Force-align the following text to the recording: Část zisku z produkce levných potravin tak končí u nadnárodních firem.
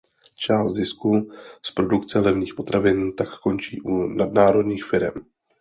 Část 0.35 0.71
zisku 0.71 1.31
z 1.61 1.71
produkce 1.71 2.19
levných 2.19 2.53
potravin 2.53 3.11
tak 3.15 3.37
končí 3.39 3.81
u 3.81 4.07
nadnárodních 4.07 4.83
firem. 4.83 5.13